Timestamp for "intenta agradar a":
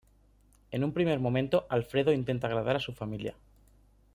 2.11-2.79